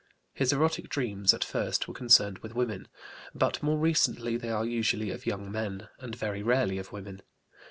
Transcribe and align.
His 0.33 0.51
erotic 0.51 0.89
dreams 0.89 1.31
at 1.31 1.43
first 1.43 1.87
were 1.87 1.93
concerned 1.93 2.39
with 2.39 2.55
women, 2.55 2.87
but 3.35 3.61
more 3.61 3.77
recently 3.77 4.35
they 4.35 4.49
are 4.49 4.65
usually 4.65 5.11
of 5.11 5.27
young 5.27 5.51
men, 5.51 5.89
and 5.99 6.15
very 6.15 6.41
rarely 6.41 6.79
of 6.79 6.91
women. 6.91 7.21